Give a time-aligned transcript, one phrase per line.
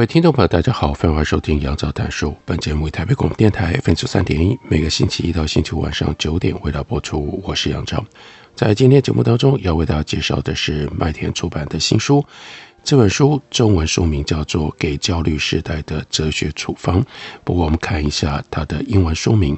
[0.00, 2.34] 各位听众朋友，大家好，欢迎收听杨照谈书。
[2.46, 7.38] 本节目为台北广播电台 FM 九三点一，每个星期一到星期五晚上九点为大家播出。
[7.44, 8.02] 我是杨照，
[8.54, 12.24] 在今天节目当中要为大家介绍的是麦田出版的新书。
[12.82, 17.02] 这本书中文书名叫做《给焦虑时代的哲学处方》，
[17.44, 19.54] 不过我们看一下它的英文书名，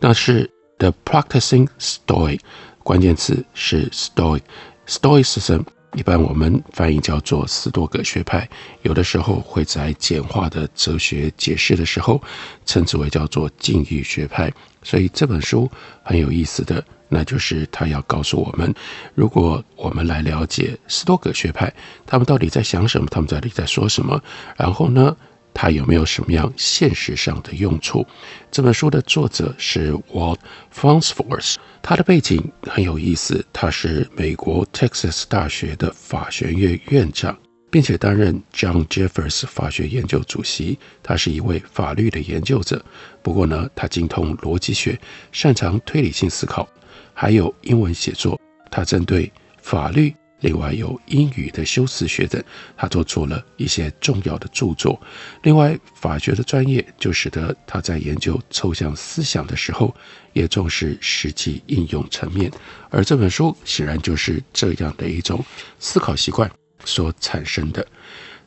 [0.00, 0.44] 那是
[0.76, 2.36] 《The Practicing Stoic》，
[2.80, 5.62] 关键词是 Stoic，Stoicism。
[5.94, 8.48] 一般我们翻译叫做斯多葛学派，
[8.82, 12.22] 有的时候会在简化的哲学解释的时候
[12.66, 14.52] 称之为叫做禁欲学派。
[14.82, 15.70] 所以这本书
[16.02, 18.72] 很有意思的，那就是他要告诉我们，
[19.14, 21.72] 如果我们来了解斯多葛学派，
[22.06, 24.22] 他们到底在想什么，他们到底在说什么，
[24.56, 25.16] 然后呢，
[25.60, 28.06] 它有没有什么样现实上的用处？
[28.48, 30.38] 这本书的作者是 Walt
[30.72, 37.36] Farnsworth，他的背景很有意思，他是美国 Texas 大学的法学院院长，
[37.72, 40.78] 并且担任 John Jeffers 法学研究主席。
[41.02, 42.80] 他是一位法律的研究者，
[43.20, 44.96] 不过呢，他精通逻辑学，
[45.32, 46.68] 擅长推理性思考，
[47.12, 48.40] 还有英文写作。
[48.70, 50.14] 他针对法律。
[50.40, 52.42] 另外有英语的修辞学等，
[52.76, 55.00] 他都做了一些重要的著作。
[55.42, 59.94] 另外，法学的专业就使得他在研究抽象思想的时候，
[60.32, 62.50] 也重视实际应用层面。
[62.90, 65.44] 而这本书显然就是这样的一种
[65.80, 66.50] 思考习惯
[66.84, 67.86] 所产生的。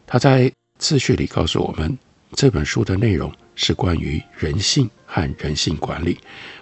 [0.08, 1.98] 他在自序里告诉我们，
[2.34, 6.18] 这本书的内容是关于人性和人性管理。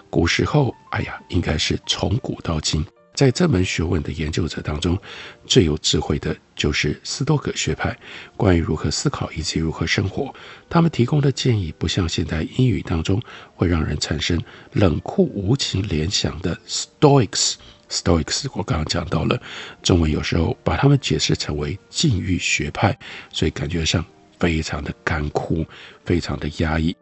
[0.10, 2.84] 古时候，哎呀，应该是从古到今。
[3.20, 4.98] 在这门学问的研究者当中，
[5.46, 7.94] 最有智慧的就是斯多葛学派。
[8.38, 10.34] 关于如何思考以及如何生活，
[10.70, 13.22] 他们提供的建议不像现代英语当中
[13.56, 14.42] 会让人产生
[14.72, 17.56] 冷酷无情联想的 Stoics。
[17.90, 19.38] Stoics，我刚刚讲到了，
[19.84, 22.98] 中文有时候把他们解释成为禁欲学派，
[23.34, 24.06] 所以感觉上。
[24.40, 25.66] 非常的干枯，
[26.06, 26.96] 非常的压抑。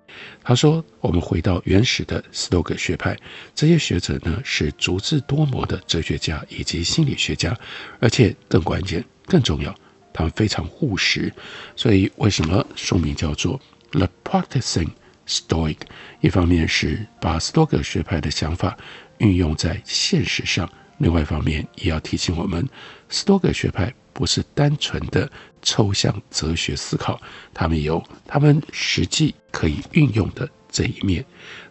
[0.44, 3.16] 他说：“我们回到原始的斯多葛学派，
[3.54, 7.56] 这些学者呢是足智多谋的哲学家以及心理学家，
[8.00, 9.74] 而且更关键、更重要，
[10.12, 11.32] 他们非常务实。
[11.76, 13.60] 所以，为什么书名叫做
[13.98, 14.90] 《The Practicing
[15.28, 15.76] Stoic》？
[16.22, 18.76] 一方面是把斯多葛学派的想法
[19.20, 22.68] 运用在现实上，另外一方面也要提醒我们，
[23.10, 25.32] 斯多葛学派。”不是单纯的
[25.62, 27.20] 抽象哲学思考，
[27.54, 31.24] 他们有他们实际可以运用的这一面。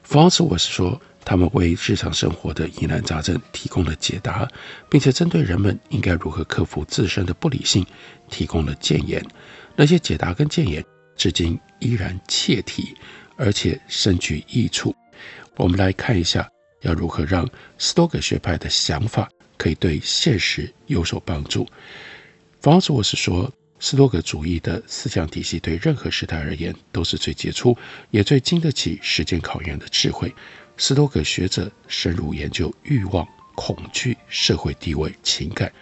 [0.03, 4.49] 方式我是说，他们为日常生活的疑难杂症提供了解答，
[4.89, 7.85] 并且针对人们应该如何克服自身的不理性
[8.31, 9.25] 提供了建言。
[9.75, 10.85] 那些解答跟建言
[11.17, 12.95] 至今依然切题，
[13.37, 14.95] 而且深具益处。
[15.57, 16.49] 我们来看一下，
[16.83, 21.67] 要如何让斯多葛学派的想法可以对现实有所帮助。
[22.61, 27.77] 方式我是说，斯多葛主义的思想体系对任何时代而言都是最杰出，
[28.11, 30.35] 也最经得起时间考验的智慧。
[30.79, 35.73] 斯多葛学者深入研究欲望、恐惧、社会地位、情感，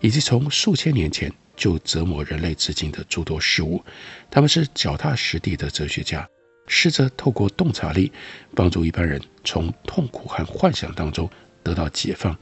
[0.00, 3.82] 以及从数千年前就折磨人类至今的诸多事物。
[4.30, 6.28] 他们是脚踏实地的哲学家，
[6.66, 8.12] 试着透过洞察力
[8.54, 11.28] 帮助一般人从痛苦和幻想当中
[11.62, 12.36] 得到解放。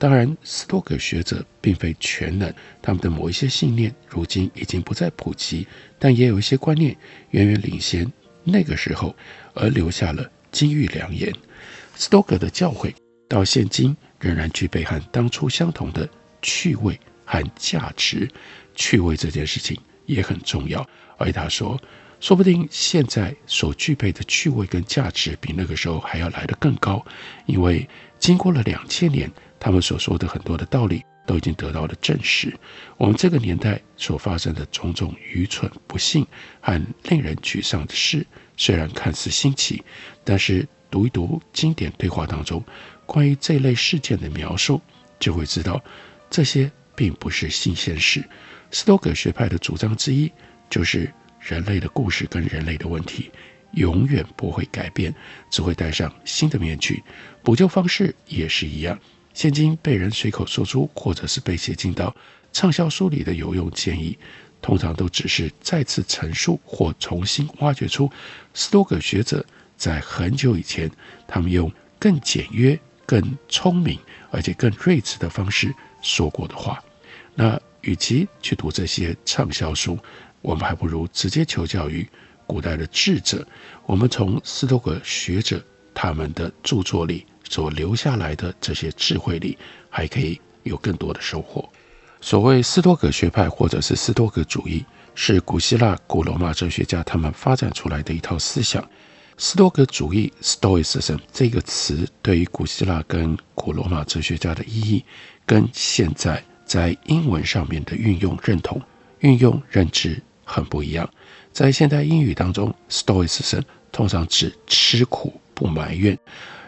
[0.00, 2.50] 当然，斯多葛学者并非全能，
[2.80, 5.66] 他们的某一些信念如今已经不再普及，
[5.98, 6.96] 但也有一些观念
[7.32, 8.10] 远远领先
[8.42, 9.14] 那个时候，
[9.52, 11.30] 而留下了金玉良言。
[11.96, 12.94] 斯多葛的教诲
[13.28, 16.08] 到现今仍然具备和当初相同的
[16.40, 18.26] 趣味和价值。
[18.74, 20.88] 趣味这件事情也很重要，
[21.18, 21.78] 而他说，
[22.20, 27.04] 说不定现在所具备的趣味跟价值比那个时候还要来得更高，
[27.44, 27.86] 因为
[28.18, 29.30] 经过了两千年。
[29.60, 32.52] 他们所说的很多的道理都已经得到了证实。
[32.96, 36.26] 我们这个年代所发生的种种愚蠢、不幸
[36.60, 38.26] 和令人沮丧的事，
[38.56, 39.84] 虽然看似新奇，
[40.24, 42.64] 但是读一读经典对话当中
[43.06, 44.80] 关于这类事件的描述，
[45.20, 45.80] 就会知道
[46.30, 48.24] 这些并不是新鲜事。
[48.70, 50.32] 斯多葛学派的主张之一
[50.70, 53.30] 就是人类的故事跟人类的问题
[53.72, 55.14] 永远不会改变，
[55.50, 57.02] 只会戴上新的面具。
[57.42, 58.98] 补救方式也是一样。
[59.32, 62.14] 现今被人随口说出，或者是被写进到
[62.52, 64.18] 畅销书里的有用建议，
[64.60, 68.10] 通常都只是再次陈述或重新挖掘出
[68.54, 69.44] 斯多葛学者
[69.76, 70.90] 在很久以前，
[71.26, 73.98] 他们用更简约、更聪明
[74.30, 76.82] 而且更睿智的方式说过的话。
[77.34, 79.98] 那与其去读这些畅销书，
[80.42, 82.06] 我们还不如直接求教于
[82.46, 83.46] 古代的智者。
[83.86, 89.58] 我们从斯多葛学者他们的著作里所留下来的这些智慧里，
[89.90, 91.68] 还可以有更多的收获。
[92.20, 94.84] 所谓斯多葛学派或者是斯多葛主义，
[95.16, 98.88] 是古希腊、古罗马哲学家他们发展出来的一套思想。
[99.36, 105.04] 斯多葛主义 （Stoicism） 这个词对于古希腊跟古罗马哲学家的意义，
[105.44, 108.80] 跟现在在英文上面的运用认同、
[109.18, 111.10] 运用认知很不一样。
[111.52, 116.16] 在现代英语当中，Stoicism 通常指吃苦不埋怨。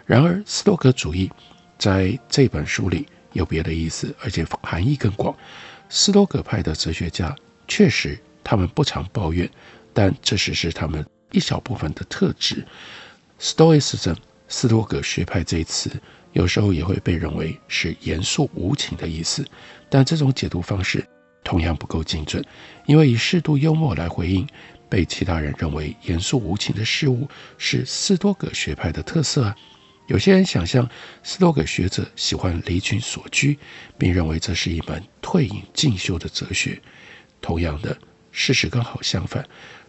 [0.07, 1.31] 然而，斯多葛主义
[1.79, 3.07] 在这本书里。
[3.35, 5.35] 有别的意思，而且含义更广。
[5.89, 7.35] 斯多葛派的哲学家
[7.67, 9.49] 确实，他们不常抱怨，
[9.95, 12.63] 但这只是他们一小部分的特质。
[13.41, 14.17] Stoicism，
[14.49, 15.91] 斯多葛学派这一词，
[16.35, 19.43] 有时候也会被认为是严肃无情的意思，
[19.89, 21.03] 但这种解读方式
[21.43, 22.45] 同样不够精准，
[22.85, 24.47] 因为以适度幽默来回应
[24.91, 27.27] 被其他人认为严肃无情的事物，
[27.57, 29.57] 是斯多葛学派的特色啊。
[30.13, 30.87] 有些人想象
[31.23, 33.59] 斯多葛学者喜欢离群索居，
[33.97, 36.79] 并认为这是一门退隐进修的哲学。
[37.41, 37.97] 同样的，
[38.31, 39.43] 事实刚好相反，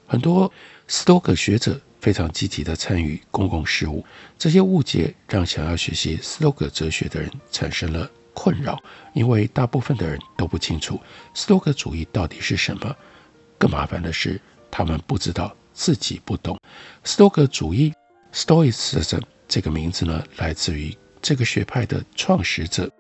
[0.07, 0.49] 很多
[0.87, 4.05] 斯多葛学者非常积极地参与公共事务。
[4.39, 8.81] 这些误解让想要学习斯多葛哲学的人产生了困扰，
[9.11, 10.97] 因为大部分的人都不清楚
[11.33, 12.95] 斯多葛主义到底是什么。
[13.57, 14.39] 更麻烦的是，
[14.71, 16.57] 他们不知道自己不懂
[17.03, 17.93] 斯多葛主义
[18.31, 19.21] （Stoicism）。
[19.53, 20.91] 这个名字呢，来自于
[21.21, 22.91] 这个学派的创始者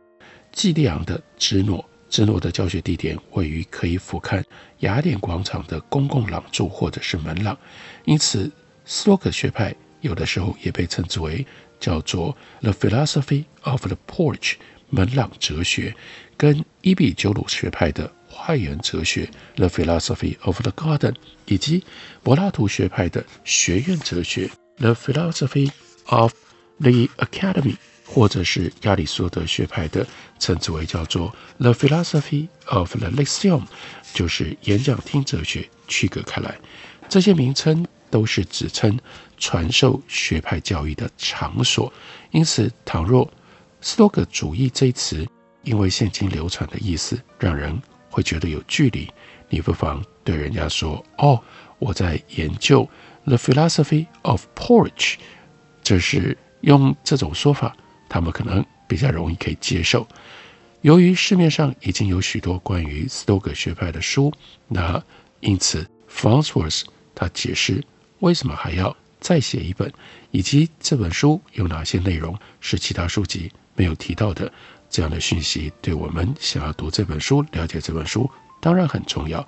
[0.51, 1.83] 季利昂的芝诺。
[2.11, 4.43] 芝诺的教学地点位于可以俯瞰
[4.81, 7.57] 雅典广场的公共廊柱或者是门廊，
[8.05, 8.51] 因此
[8.85, 11.43] 斯多葛学派有的时候也被称之为
[11.79, 14.53] 叫做 The Philosophy of the Porch
[14.91, 15.95] 门廊哲学，
[16.37, 21.15] 跟伊壁鸠鲁学派的花园哲学 The Philosophy of the Garden，
[21.47, 21.83] 以及
[22.21, 25.71] 柏拉图学派的学院哲学 The Philosophy
[26.05, 26.31] of
[26.79, 27.75] The Academy，
[28.05, 30.05] 或者是亚里士多德学派的，
[30.39, 33.63] 称之为叫做 The Philosophy of the Lyceum，
[34.13, 36.57] 就是演讲厅哲学，区隔开来。
[37.07, 38.99] 这些名称都是指称
[39.37, 41.91] 传授学派教育的场所。
[42.31, 43.31] 因此，倘若
[43.81, 45.27] 斯多葛主义这一词，
[45.63, 47.79] 因为现今流传的意思让人
[48.09, 49.11] 会觉得有距离，
[49.49, 51.41] 你不妨对人家说：“哦，
[51.77, 52.89] 我在研究
[53.25, 55.15] The Philosophy of Porch。”
[55.83, 57.75] 这是用这种说法，
[58.09, 60.07] 他们可能比较容易可以接受。
[60.81, 64.33] 由于市面上已经有许多关于斯多葛学派的书，
[64.67, 65.01] 那
[65.39, 66.83] 因此 Farnsworth
[67.15, 67.83] 他解释
[68.19, 69.91] 为什么还要再写一本，
[70.31, 74.51] 以及这本书有哪些内容是其他书籍没有提到的，
[74.89, 78.29] 这样的讯息对我们想要读这本书、了解这本书
[78.61, 79.45] 当然很重要。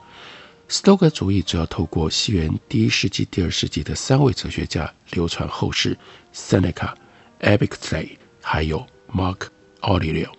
[0.68, 5.98] 斯多葛主义主要透过西元第一世纪、第二世纪的三位哲学家流传后世
[6.32, 6.96] 塞内卡
[7.40, 9.48] ：Seneca、Epictetus 还有 Mark
[9.82, 10.30] Aurelio。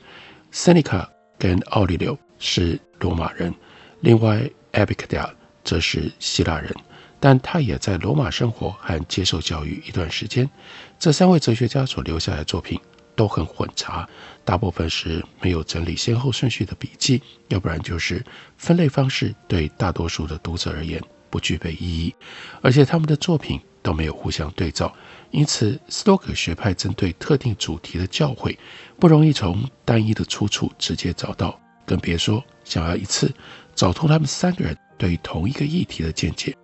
[0.52, 1.06] Seneca
[1.38, 3.54] 跟 Aurelio 是罗马人，
[4.00, 6.74] 另外 e p i c t e t 则是希腊人，
[7.20, 10.48] 但他也在罗马生活和接受教育一段时间。
[10.98, 12.80] 这三位哲学家所留下来的作品
[13.14, 14.08] 都很混杂，
[14.44, 18.24] 大部分是没有整理先后顺序的笔记，要不然就是
[18.56, 21.02] 分类方式对大多数的读者而言
[21.36, 22.14] 不具备意义，
[22.62, 24.90] 而且他们的作品都没有互相对照，
[25.30, 28.56] 因此斯多葛学派针对特定主题的教诲
[28.98, 33.30] 不容易从单一的出处直接找到，更别说想要一次
[33.74, 36.56] 找通他们三个人对于同一个议题的见解。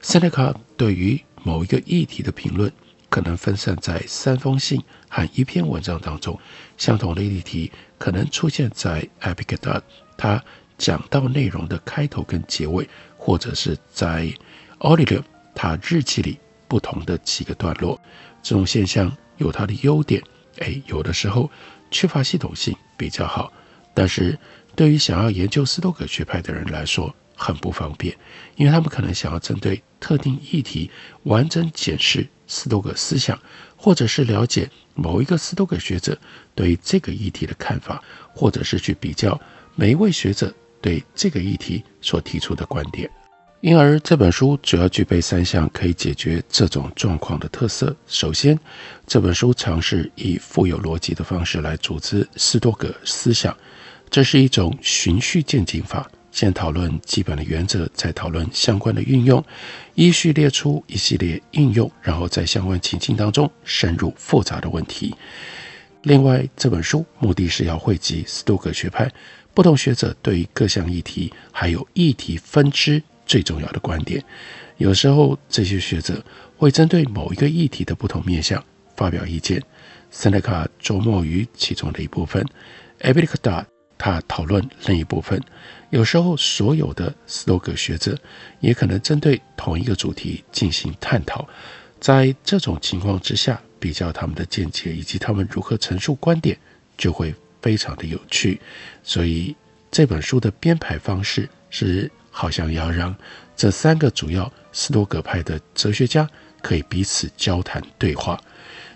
[0.00, 2.72] 塞内卡对于某一个议题的评论。
[3.08, 6.38] 可能分散在三封信和一篇文章当中，
[6.76, 9.80] 相同的议题可能出现在 Epic
[10.18, 10.42] 他
[10.76, 12.86] 讲到内容的开头跟结尾，
[13.26, 14.32] 或者是在
[14.78, 18.00] Aurelius 他日记里不同的几个段落。
[18.40, 20.22] 这种现象有它的优点，
[20.58, 21.50] 诶，有的时候
[21.90, 23.52] 缺乏系统性比较好，
[23.92, 24.38] 但是
[24.76, 28.16] 对于想要研究斯多葛学派的人来说很不方便，
[28.54, 30.88] 因为他们可能想要针对特定议题
[31.24, 32.28] 完整检视。
[32.46, 33.36] 斯多葛思想，
[33.76, 36.16] 或者是了解某一个斯多葛学者
[36.54, 38.00] 对这个议题的看法，
[38.32, 39.40] 或者是去比较
[39.74, 40.54] 每一位学者
[40.86, 43.10] 对这个议题所提出的观点。
[43.60, 47.96] 因而这本书主要具备三项可以解决这种状况的特色。
[48.06, 48.56] 首先，
[49.04, 53.56] 这本书尝试以富有逻辑的方式来组织斯多葛思想。
[54.08, 59.44] 这是一种循序渐进法，先讨论基本的原则，再讨论相关的运用，
[59.94, 65.12] 依序列出一系列应用，然后在相关情境当中深入复杂的问题。
[66.06, 69.10] 另外，这本书目的是要汇集斯多葛学派
[69.52, 74.22] 不同学者对于各项议题还有议题分支最重要的观点。
[74.76, 76.24] 有时候，这些学者
[76.56, 79.60] 会针对某一个议题的不同面向发表意见。
[80.08, 82.46] 塞内卡琢磨于其中的一部分
[83.00, 83.64] ，Abélard
[83.98, 85.42] 他讨论另一部分。
[85.90, 88.16] 有时候，所有的斯多葛学者
[88.60, 91.48] 也可能针对同一个主题进行探讨。
[91.98, 96.58] 在这种情况之下，比较他们的见解以及他们如何陈述观点，
[96.98, 98.60] 就会非常的有趣。
[99.04, 99.54] 所以，
[99.92, 103.14] 这本书的编排方式是好像要让
[103.54, 106.28] 这三个主要斯多葛派的哲学家
[106.60, 108.36] 可以彼此交谈对话。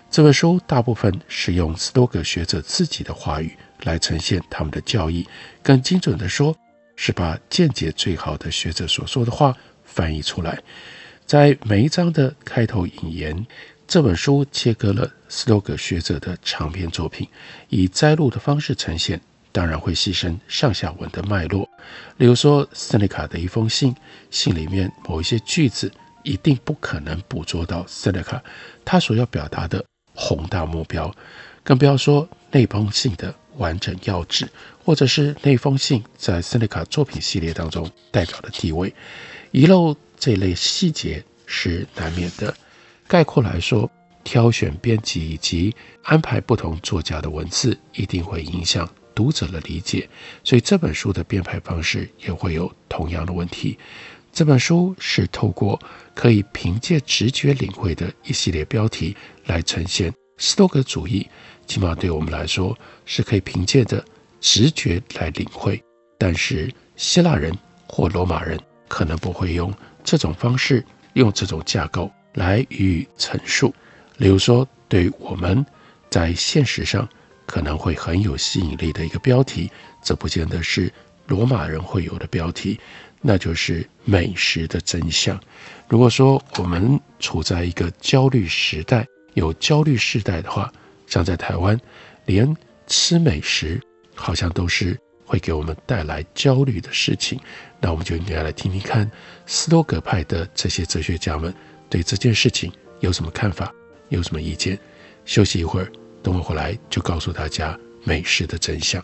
[0.09, 5.25] 这本书大部分是用斯多葛学者自己的话语来呈现他们的教义，
[5.63, 6.53] 更精准地说，
[6.97, 9.55] 是把见解最好的学者所说的话
[9.85, 10.59] 翻译出来。
[11.25, 13.47] 在每一章的开头引言，
[13.91, 17.27] 这本书切割了斯多葛学者的长篇作品，
[17.67, 19.19] 以摘录的方式呈现，
[19.51, 21.69] 当然会牺牲上下文的脉络。
[22.15, 23.93] 例如说，塞内卡的一封信，
[24.29, 25.91] 信里面某一些句子
[26.23, 28.41] 一定不可能捕捉到塞内卡
[28.85, 29.83] 他所要表达的。
[30.13, 31.13] 宏大目标，
[31.61, 34.47] 更不要说那封信的完整要旨，
[34.85, 38.95] 或者是那封信在塞内卡作品系列当中代表的地位，
[39.51, 42.55] 遗漏这类细节是难免的。
[43.11, 43.91] 概括来说，
[44.23, 50.07] 挑选、编辑以及安排不同作家的文字，一定会影响读者的理解，
[50.45, 53.77] 所以这本书的编排方式也会有同样的问题。
[54.31, 55.77] 这本书是透过
[56.15, 59.13] 可以凭借直觉领会的一系列标题
[59.45, 61.27] 来呈现斯多葛主义，
[61.67, 62.73] 起码对我们来说
[63.05, 64.01] 是可以凭借着
[64.39, 65.83] 直觉来领会。
[66.17, 67.53] 但是希腊人
[67.89, 73.73] 或罗马人可能不会用这种方式，用这种架构来予以陈述。
[74.17, 75.65] 例如说，对我们
[76.09, 77.07] 在现实上
[77.45, 79.69] 可能会很有吸引力的一个标题，
[80.03, 80.91] 这不见得是
[81.27, 82.79] 罗马人会有的标题。
[83.23, 85.39] 那就是美食的真相。
[85.87, 90.71] 如果说我们处在一个焦虑时代，有焦虑时代的话，
[91.05, 91.79] 像在台湾，
[92.25, 92.51] 连
[92.87, 93.79] 吃美食
[94.15, 97.39] 好像都是会给我们带来焦虑的事情。
[97.79, 99.09] 那我们就应该来听听看
[99.45, 101.53] 斯多葛派的这些哲学家们
[101.91, 102.71] 对这件事情
[103.01, 103.71] 有什么看法，
[104.09, 104.79] 有什么意见。
[105.25, 105.91] 休息一会儿，
[106.23, 109.03] 等我回来就告诉大家美食的真相。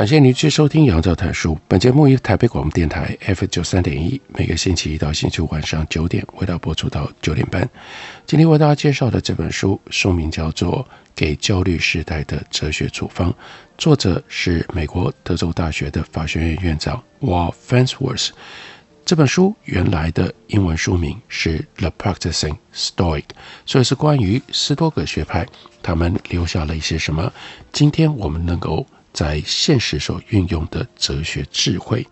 [0.00, 1.54] 感谢您继续收听《杨照谈书》。
[1.68, 7.68] 本节目由台北广播电台 F 九三点一，每个星期一到星期五晚上九点为大家播出到九点半。
[8.24, 10.82] 今天为大家介绍的这本书，书名叫做
[11.14, 13.30] 《给焦虑时代的哲学处方》，
[13.76, 18.30] 作者是美国德州大学的法学院院长 Wal Fansworth。
[19.04, 23.20] 这本书原来的英文书名是《The Practicing Stoic》，
[23.66, 25.46] 所以是关于斯多葛学派
[25.82, 27.30] 他们留下了一些什么。
[27.70, 28.86] 今天我们能够。
[29.20, 32.06] 在现实所运用的哲学智慧，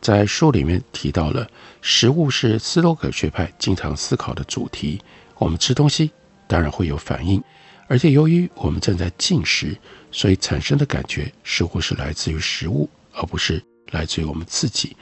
[0.00, 1.44] 在书里面提到了
[1.82, 5.02] 食物是斯多葛学派经常思考的主题。
[5.38, 6.08] 我们吃东西
[6.46, 7.42] 当然会有反应，
[7.88, 9.76] 而且由于我们正在进食，
[10.12, 13.60] 所以产生的感觉似乎是来自于食物，而不是
[13.90, 14.96] 来自于我们自己。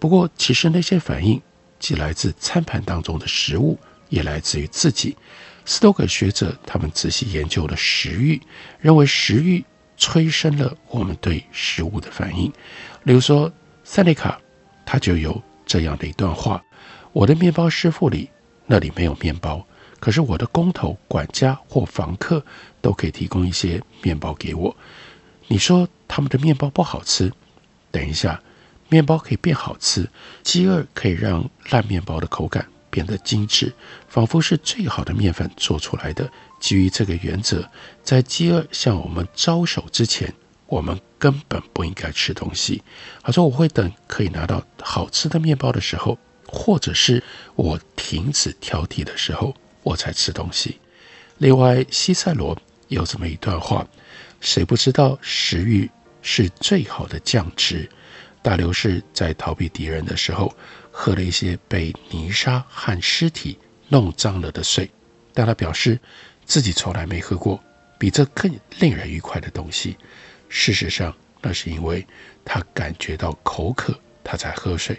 [0.00, 1.40] 不过，其实那些反应
[1.78, 3.78] 既来自餐盘当中的食物，
[4.08, 5.16] 也来自于自己。
[5.64, 8.42] 斯多葛学者他们仔细研究了食欲，
[8.80, 9.64] 认为食欲。
[9.98, 12.46] 催生了我们对食物的反应，
[13.02, 13.52] 例如说，
[13.84, 14.40] 塞内卡
[14.86, 16.64] 他就有这样的一段话：
[17.12, 18.30] 我的面包师傅里
[18.64, 19.66] 那里没有面包，
[19.98, 22.42] 可是我的工头、管家或房客
[22.80, 24.74] 都可以提供一些面包给我。
[25.48, 27.32] 你说他们的面包不好吃？
[27.90, 28.40] 等一下，
[28.88, 30.08] 面包可以变好吃，
[30.42, 33.72] 饥饿可以让烂面包的口感变得精致，
[34.08, 36.30] 仿佛是最好的面粉做出来的。
[36.60, 37.68] 基于这个原则，
[38.02, 40.32] 在饥饿向我们招手之前，
[40.66, 42.82] 我们根本不应该吃东西。
[43.22, 47.22] 他说：“我会等可以拿到好吃的面包的时候，或者是
[47.54, 50.78] 我停止挑剔的时候，我才吃东西。”
[51.38, 53.86] 另外，西塞罗有这么一段话
[54.40, 55.88] ：“谁不知道食欲
[56.22, 57.88] 是最好的酱汁？”
[58.42, 60.52] 大流士在逃避敌人的时候，
[61.00, 63.56] 喝了一些被泥沙和尸体
[63.88, 64.90] 弄脏了的水，
[65.32, 65.96] 但他表示。
[66.44, 67.62] 自己从来没喝过
[67.98, 69.98] 比这更令人愉快的东西。
[70.48, 72.06] 事实上，那是因为
[72.42, 74.98] 他感觉到口渴，他才喝水。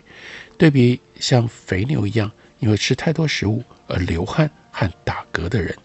[0.60, 5.76] 对比像肥牛一样，因为吃太多食物而流汗和打嗝的人，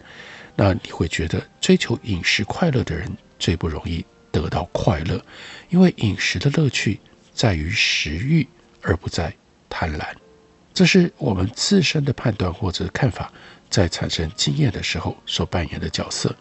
[0.54, 5.24] 那你会觉得追求饮食快乐的人最不容易得到快乐，
[5.70, 7.00] 因为饮食的乐趣
[7.32, 8.46] 在于食欲，
[8.82, 9.34] 而不在
[9.74, 10.04] 贪婪。
[10.72, 13.32] 这是我们自身的判断或者看法。
[13.70, 16.32] 在产生经验的时候所扮演的角色，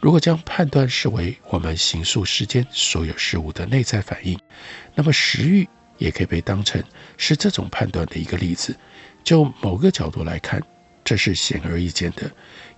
[0.00, 4.36] 如果将判断视为我们形塑世间所有事物的内在反应，
[4.96, 6.82] 那么食欲也可以被当成
[7.16, 8.74] 是这种判断的一个例子。
[9.22, 10.60] 就某个角度来看，
[11.04, 12.28] 这是显而易见的。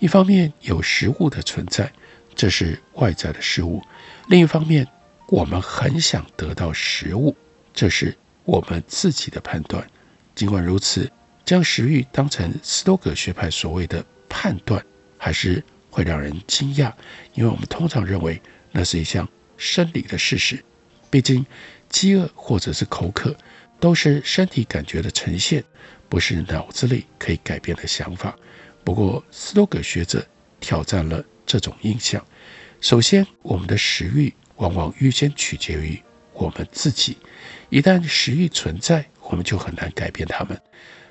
[0.00, 1.90] 一方面有食物的存在，
[2.34, 3.80] 这是外在的事物；
[4.28, 4.86] 另一方面，
[5.28, 7.34] 我们很想得到食物，
[7.72, 9.86] 这是我们自己的判断。
[10.34, 11.10] 尽管如此。
[11.44, 14.82] 将食欲当成斯多葛学派所谓的判断，
[15.18, 16.90] 还是会让人惊讶，
[17.34, 18.40] 因为我们通常认为
[18.72, 20.64] 那是一项生理的事实。
[21.10, 21.44] 毕竟，
[21.90, 23.36] 饥饿或者是口渴
[23.78, 25.62] 都是身体感觉的呈现，
[26.08, 28.34] 不是脑子里可以改变的想法。
[28.82, 30.26] 不过，斯多葛学者
[30.60, 32.24] 挑战了这种印象。
[32.80, 37.18] 首先，我们的食欲往往预先取决于我们自己，
[37.68, 40.60] 一旦食欲存在，我们就很难改变它们。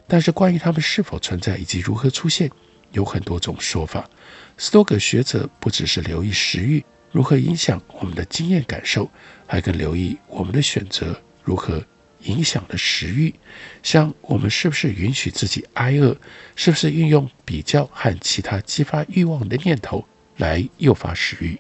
[0.07, 2.49] 但是，关于它们是否存在以及如何出现，
[2.91, 4.09] 有很多种说法。
[4.57, 9.09] 斯多葛学者不只是留意食欲如何影响我们的经验感受，
[9.47, 11.83] 还更留意我们的选择如何
[12.23, 13.33] 影响了食欲。
[13.81, 16.15] 像我们是不是允许自己挨饿，
[16.55, 20.05] 是不是运用比较和其他激发欲望的念头
[20.37, 21.59] 来诱发食欲。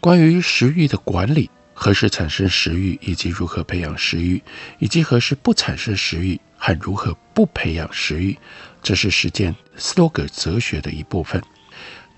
[0.00, 4.42] 关于食欲的管理，何时产生食欲，以及如何培养食欲，
[4.80, 6.40] 以及何时不产生食欲。
[6.60, 8.36] 和如何不培养食欲，
[8.82, 11.40] 这是实践斯多葛哲学的一部分。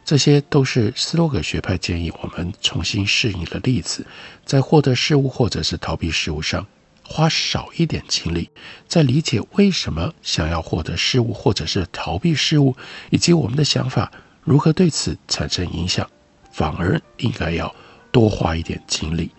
[0.03, 4.07] 这些都是斯多葛学派建议我们重新适应的例子，
[4.46, 6.66] 在获得事物或者是逃避事物上，
[7.05, 8.49] 花少一点精力，
[8.88, 12.75] 在理解为什么想要获得事物或者是逃避事物，
[13.11, 14.11] 以及我们的想法
[14.42, 16.09] 如何对此产生影响，
[16.51, 17.75] 反而应该要
[18.11, 19.31] 多花一点精力。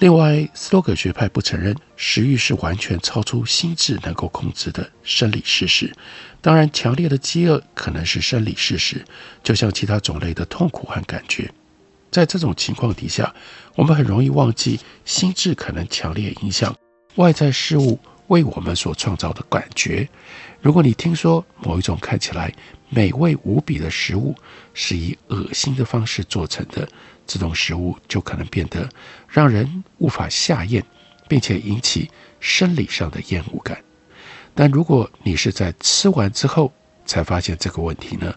[0.00, 5.94] 另外，斯多葛学派不承认食欲是完全超出心智能够控制的生理事实。
[6.40, 9.04] 当然，强烈的饥饿可能是生理事实，
[9.44, 11.50] 就像其他种类的痛苦和感觉。
[12.10, 13.32] 在这种情况底下，
[13.76, 16.76] 我们很容易忘记心智可能强烈影响
[17.14, 20.08] 外在事物为我们所创造的感觉。
[20.60, 22.52] 如果你听说某一种看起来
[22.88, 24.34] 美味无比的食物
[24.74, 26.88] 是以恶心的方式做成的，
[27.26, 28.88] 这种食物就可能变得
[29.28, 30.82] 让人无法下咽，
[31.28, 32.10] 并且引起
[32.40, 33.82] 生理上的厌恶感。
[34.54, 36.72] 但如果你是在吃完之后
[37.04, 38.34] 才发现这个问题呢？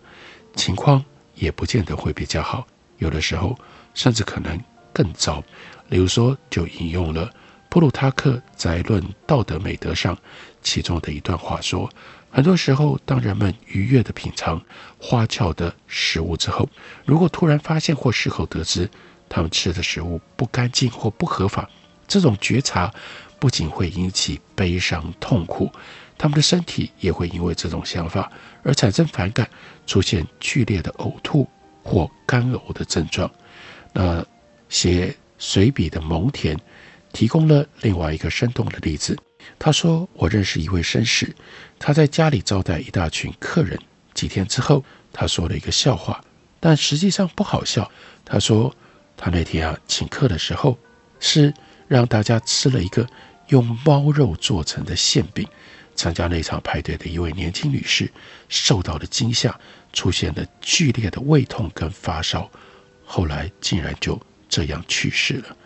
[0.56, 1.04] 情况
[1.36, 2.65] 也不见得会比较好，
[2.97, 3.56] 有的时候
[3.93, 4.60] 甚至可能
[4.91, 5.43] 更糟。
[5.89, 7.30] 例如说，就引用了
[7.69, 10.17] 普鲁塔克在《论道德美德》上
[10.63, 11.88] 其中的一段话说。
[12.30, 14.62] 很多时候，当人们愉悦地品尝
[15.00, 16.70] 花俏的食物之后，
[17.06, 18.90] 如果突然发现或事后得知
[19.28, 21.68] 他们吃的食物不干净或不合法，
[22.08, 22.94] 这种觉察
[23.40, 25.72] 不仅会引起悲伤痛苦，
[26.18, 28.32] 他们的身体也会因为这种想法
[28.63, 29.50] 而产生反感，
[29.88, 31.48] 出现剧烈的呕吐
[31.82, 33.30] 或干呕的症状。
[33.94, 34.24] 那
[34.70, 36.56] 写随笔的蒙田
[37.13, 39.18] 提供了另外一个生动的例子。
[39.60, 41.36] 他说：“我认识一位绅士，
[41.80, 43.80] 他在家里招待一大群客人。
[44.13, 46.23] 几天之后，他说了一个笑话，
[46.60, 47.89] 但实际上不好笑。
[48.26, 48.76] 他说，
[49.15, 50.78] 他那天啊请客的时候，
[51.19, 51.54] 是
[51.88, 53.08] 让大家吃了一个
[53.47, 55.47] 用猫肉做成的馅饼。
[55.95, 58.12] 参加那场派对的一位年轻女士
[58.50, 59.60] 受到了惊吓，
[59.93, 62.50] 出现了剧烈的胃痛跟发烧，
[63.04, 65.58] 后来竟然就这样去世了。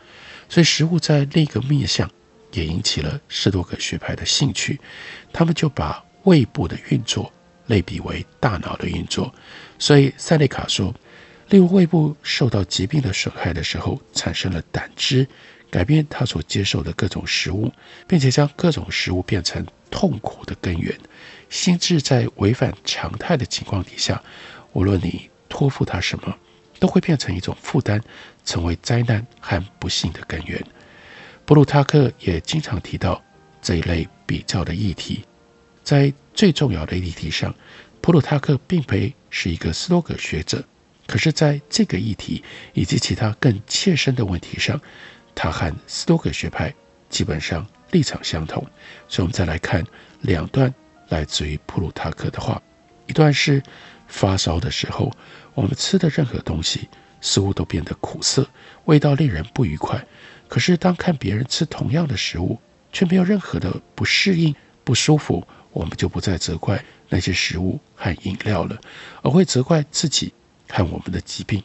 [0.47, 2.10] 所以，食物在另一个面向。”
[2.54, 4.80] 也引起了十多个学派的兴趣。
[5.34, 7.32] 他们就把胃部的运作
[7.68, 9.34] 类比为大脑的运作，
[9.80, 10.94] 所以塞内卡说，
[11.50, 15.28] 例如胃部受到疾病的损害的时候，产生了胆汁，
[15.70, 17.72] 改变他所接受的各种食物，
[18.08, 20.98] 并且将各种食物变成痛苦的根源。
[21.50, 24.22] 心智在违反常态的情况底下，
[24.74, 26.36] 无论你托付他什么，
[26.80, 28.02] 都会变成一种负担，
[28.46, 30.62] 成为灾难和不幸的根源。
[31.45, 33.21] 普鲁塔克也经常提到
[33.62, 35.23] 这一类比较的议题。
[35.84, 37.54] 在最重要的议题上，
[38.01, 40.63] 普鲁塔克并非是一个斯多葛学者，
[41.08, 44.80] 可是在这个议题以及其他更切身的问题上，
[45.36, 46.73] 他和斯多葛学派
[47.10, 48.65] 基本上立场相同。
[49.08, 49.84] 所以，我们再来看
[50.21, 50.73] 两段。
[51.10, 52.62] 来自于普鲁塔克的话，
[53.06, 53.62] 一段是
[54.08, 55.12] 发烧的时候，
[55.54, 56.88] 我们吃的任何东西
[57.19, 58.49] 似乎都变得苦涩，
[58.86, 60.01] 味道令人不愉快。
[60.52, 62.60] 可是当看别人吃同样的食物，
[62.92, 68.78] 却没有任何的不适应、不舒服，我们就不再责怪那些食物和饮料了，
[69.22, 70.34] 而会责怪自己
[70.68, 71.64] 和我们的疾病。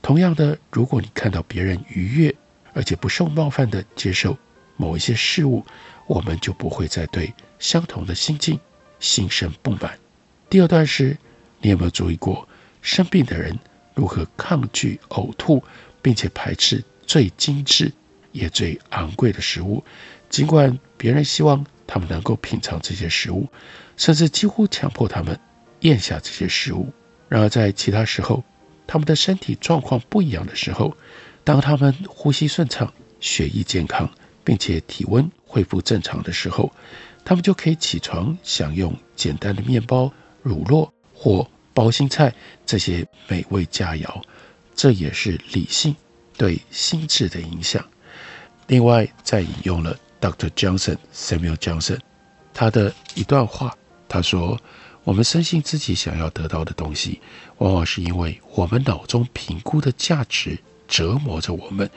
[0.00, 2.32] 同样的，如果你看到别人愉悦
[2.72, 4.38] 而且不受冒犯地接受
[4.76, 5.66] 某一些事物，
[6.06, 8.60] 我们就不会再对相同的心境。
[9.00, 9.98] 心生不满。
[10.48, 11.16] 第二段是，
[11.58, 12.46] 你有没有注意过，
[12.80, 13.58] 生病的人
[13.92, 15.60] 如何抗拒呕吐，
[16.00, 17.90] 并且排斥最精致
[18.32, 19.84] 也最昂贵的食物，
[20.28, 23.48] 尽管别人希望他们能够品尝这些食物，
[23.96, 25.38] 甚至几乎强迫他们
[25.80, 26.92] 咽下这些食物。
[27.28, 28.42] 然而在其他时候，
[28.86, 30.96] 他们的身体状况不一样的时候，
[31.44, 34.10] 当他们呼吸顺畅、血液健康，
[34.44, 36.72] 并且体温恢复正常的时候，
[37.24, 40.12] 他们就可以起床，享用简单的面包、
[40.42, 42.34] 乳酪或包心菜
[42.66, 44.22] 这些美味佳肴。
[44.74, 45.94] 这也是理性
[46.36, 47.86] 对心智的影响。
[48.70, 50.48] 另外，再引用了 Dr.
[50.50, 51.98] Johnson Samuel Johnson
[52.54, 53.76] 他的一段话，
[54.08, 54.56] 他说
[55.02, 57.20] ：“我们深信自己想要得到的东西，
[57.58, 60.56] 往往是因为我们脑中评估的价值
[60.86, 61.90] 折磨着我们，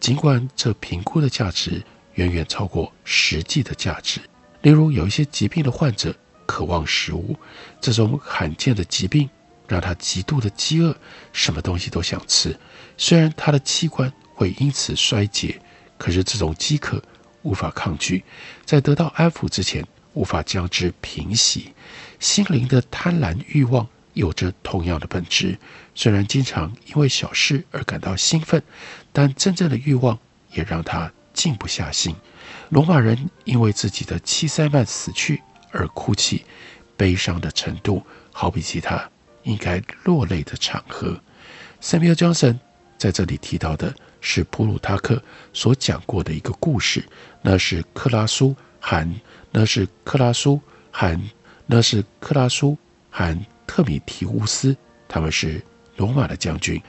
[0.00, 1.84] 尽管这评估的价值
[2.14, 4.18] 远远超过实际的价值。”
[4.62, 7.36] 例如，有一些疾病的患者渴望食物，
[7.82, 9.28] 这种罕见的疾病
[9.68, 10.96] 让他极度的饥饿，
[11.34, 12.58] 什么东西都想吃。
[12.96, 15.60] 虽然他的器官会因此衰竭，
[15.98, 17.02] 可是这种饥渴
[17.42, 18.24] 无法抗拒，
[18.64, 21.72] 在得到安抚之前无法将之平息。
[22.20, 25.58] 心灵的贪婪欲望有着同样的本质，
[25.94, 28.62] 虽然经常因为小事而感到兴奋，
[29.12, 30.18] 但真正的欲望
[30.52, 32.14] 也让他静不下心。
[32.70, 36.44] 罗马人因为自己的七塞曼死去而哭泣，
[36.96, 38.02] 悲伤的程度
[38.32, 39.10] 好比其他
[39.42, 41.20] 应该落泪的场合。
[41.82, 42.58] Samuel Johnson
[42.96, 47.04] 在这里提到的是普鲁塔克所讲过的一个故事，
[47.42, 49.14] 那是克拉苏喊
[49.50, 50.58] 那是克拉苏
[50.90, 51.20] 喊
[51.66, 52.76] 那是克拉苏
[53.10, 54.74] 喊特米提乌斯，
[55.06, 55.62] 他们是
[55.96, 56.80] 罗马的将军。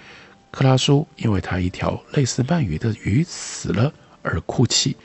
[0.50, 4.96] 克拉苏因为他一条类似鳗鱼的鱼死了而哭泣。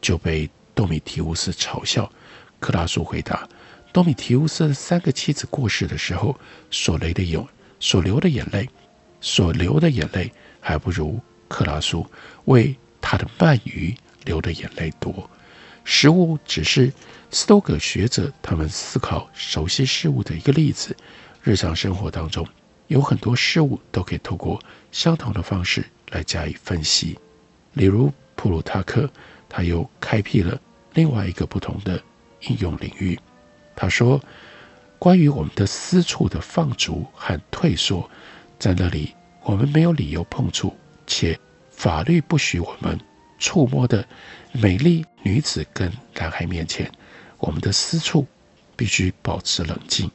[0.00, 2.10] 就被多米提乌斯嘲笑。
[2.58, 3.46] 克拉苏回答
[3.92, 6.34] ：“多米提乌斯三个妻子过世的时候，
[6.70, 7.46] 所流的眼，
[7.78, 8.66] 所流的眼泪，
[9.20, 11.20] 所流的眼泪，还不如
[11.50, 12.06] 克拉苏
[12.46, 15.28] 为他的鳗鱼流的眼泪多。
[15.84, 16.90] 食物只是
[17.30, 20.96] 斯多葛学者他们思考熟悉事物的一个例子。
[21.42, 22.46] 日常生活当中，
[22.86, 24.58] 有很多事物都可以透过
[24.90, 27.18] 相同的方式来加以分析。
[27.74, 29.10] 例如普鲁塔克。”
[29.52, 30.56] 他又开辟了
[30.94, 32.00] 另外一个不同的
[32.42, 33.18] 应用领域。
[33.74, 34.22] 他说
[34.96, 38.08] ：“关于我们的私处的放逐和退缩，
[38.60, 40.72] 在那里我们没有理由碰触，
[41.10, 41.36] 且
[41.72, 42.98] 法律不许我们
[43.38, 44.06] 触摸的
[44.52, 46.90] 美丽女子跟男孩面前，
[47.38, 48.24] 我们的私处
[48.76, 50.08] 必须保持冷静。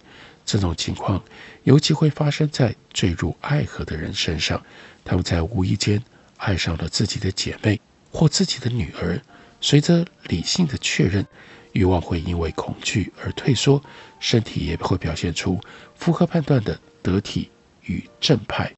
[0.45, 1.21] 这种情况
[1.63, 4.63] 尤其会发生在坠入爱河的人身上，
[5.03, 6.01] 他们在无意间
[6.38, 7.79] 爱上了自己的姐妹。”
[8.15, 9.19] 或自己的女儿，
[9.60, 11.27] 随着理性的确认，
[11.73, 13.84] 欲望会因为恐惧而退缩，
[14.21, 15.60] 身体也会表现出
[15.95, 18.71] 符合判断的得体与正派。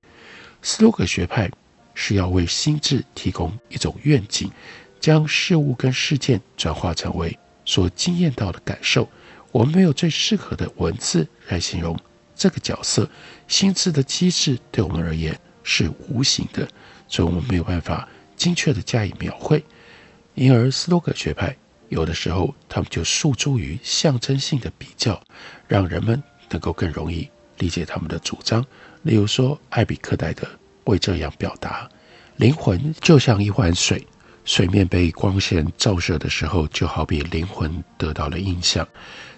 [0.63, 1.51] 斯洛克学派
[1.99, 4.51] 是要为心智提供一种愿景，
[4.99, 9.10] 将事物跟事件转化成为所经验到的感受。
[9.51, 11.97] 我们没有最适合的文字来形容
[12.36, 13.10] 这个角色。
[13.47, 16.67] 心智的机制对我们而言是无形的，
[17.07, 18.07] 所以我们没有办法。
[18.36, 19.65] 精确地加以描绘，
[20.36, 21.57] 因而斯多葛学派
[21.89, 25.19] 有的时候他们就诉诸于象征性的比较，
[25.67, 28.63] 让人们能够更容易理解他们的主张。
[29.01, 30.47] 例如说，艾比克戴德
[30.88, 31.89] 会这样表达：
[32.38, 34.08] 灵魂就像一碗水，
[34.45, 38.88] 水面被光线照射的时候，就好比灵魂得到了印象。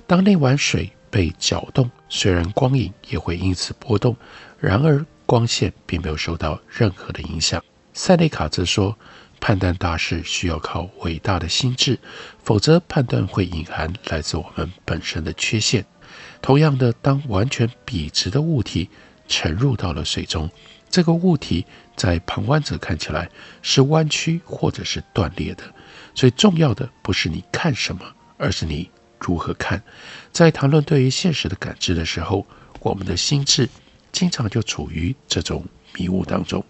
[0.06, 4.16] 当那碗水被搅动，虽然光影也会因此波动，
[4.60, 7.64] 然而光线并没有受到任何的影响。
[7.94, 8.96] 塞内卡则说，
[9.40, 11.98] 判断大事需要靠伟大的心智，
[12.44, 15.84] 否则判断会隐含来自我们本身的缺陷。
[16.44, 18.88] 同样的，当完全笔直的物体
[19.28, 20.50] 沉入到了水中，
[20.90, 23.30] 这个物体在旁观者看起来
[23.62, 25.64] 是弯曲或者是断裂的。
[26.16, 28.02] 所以重要的不是你看什么，
[28.38, 29.82] 而是你如何看。
[30.32, 32.46] 在谈论对于现实的感知的时候，
[32.82, 33.70] 我们的心智
[34.12, 35.64] 经常就处于这种
[35.98, 36.64] 迷雾当中。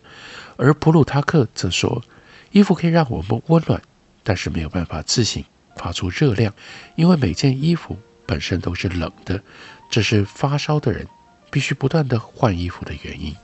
[0.57, 2.03] 而普鲁塔克则说，
[2.51, 3.81] 衣服可以让我们温暖，
[4.23, 5.45] 但是没有办法自行
[5.77, 6.53] 发出热量，
[6.95, 9.41] 因为每件衣服本身都是冷的，
[9.89, 11.07] 这是发烧的人
[11.49, 13.35] 必须不断地换衣服的原因。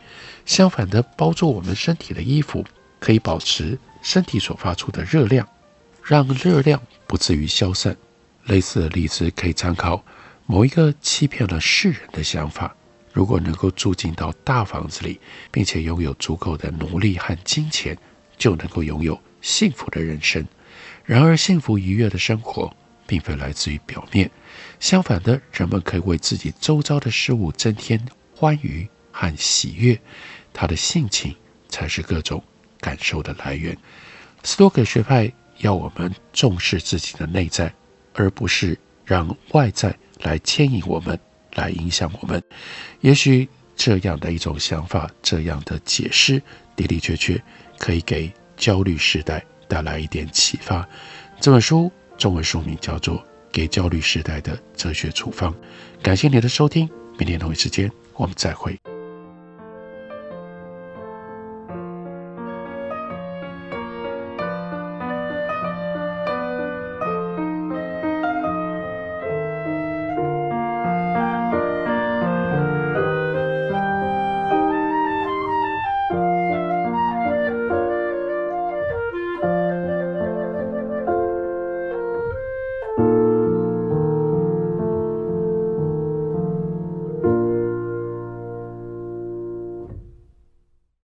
[0.46, 2.66] 相反的，包住我们身体的衣服
[3.00, 5.48] 可以保持身体所发出的热量，
[6.04, 7.96] 让热量不至于消散。
[8.46, 10.04] 类似的例子可以参考
[10.46, 12.76] 某一个欺骗了世人的想法：
[13.14, 15.20] 如果能够住进到大房子里，
[15.52, 17.98] 并且拥有足够的奴隶和金钱。
[18.38, 20.46] 就能够拥有幸福的人生。
[21.06, 22.76] 然而，幸福愉悦的生活
[23.08, 24.30] 并非来自于表面，
[24.80, 28.04] 相反的，人们可以为自己周遭的事物增添
[28.36, 30.00] 欢愉和喜悦。
[30.54, 31.36] 他的性情
[31.70, 32.44] 才是各种
[32.80, 33.78] 感受的来源。
[34.44, 37.74] 斯多葛学派要我们重视自己的内在，
[38.14, 41.20] 而不是让外在来牵引我们，
[41.54, 42.42] 来影响我们。
[43.02, 46.42] 也许这样的一种想法，这样的解释，
[46.76, 47.42] 的的确确。
[47.78, 50.88] 可以给焦虑时代带来一点启发。
[51.42, 53.18] 这本书中文书名叫做
[53.56, 55.50] 《给焦虑时代的哲学处方》。
[56.04, 58.78] 感谢你的收听，明天同一时间我们再会。